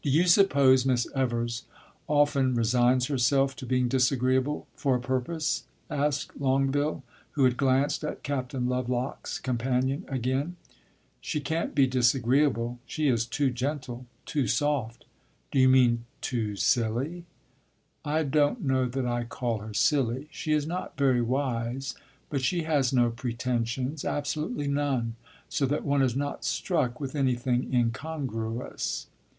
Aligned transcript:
"Do 0.00 0.08
you 0.08 0.28
suppose 0.28 0.86
Miss 0.86 1.06
Evers 1.14 1.66
often 2.08 2.54
resigns 2.54 3.08
herself 3.08 3.54
to 3.56 3.66
being 3.66 3.86
disagreeable 3.86 4.66
for 4.76 4.96
a 4.96 4.98
purpose?" 4.98 5.64
asked 5.90 6.34
Longueville, 6.40 7.02
who 7.32 7.44
had 7.44 7.58
glanced 7.58 8.02
at 8.02 8.22
Captain 8.22 8.66
Lovelock's 8.66 9.38
companion 9.38 10.06
again. 10.08 10.56
"She 11.20 11.38
can't 11.38 11.74
be 11.74 11.86
disagreeable; 11.86 12.78
she 12.86 13.08
is 13.08 13.26
too 13.26 13.50
gentle, 13.50 14.06
too 14.24 14.46
soft." 14.46 15.04
"Do 15.50 15.58
you 15.58 15.68
mean 15.68 16.06
too 16.22 16.56
silly?" 16.56 17.26
"I 18.06 18.22
don't 18.22 18.62
know 18.64 18.86
that 18.86 19.04
I 19.04 19.24
call 19.24 19.58
her 19.58 19.74
silly. 19.74 20.28
She 20.30 20.52
is 20.54 20.66
not 20.66 20.96
very 20.96 21.20
wise; 21.20 21.94
but 22.30 22.40
she 22.40 22.62
has 22.62 22.90
no 22.90 23.10
pretensions 23.10 24.02
absolutely 24.02 24.66
none 24.68 25.16
so 25.50 25.66
that 25.66 25.84
one 25.84 26.00
is 26.00 26.16
not 26.16 26.42
struck 26.42 26.98
with 26.98 27.14
anything 27.14 27.74
incongruous." 27.74 29.08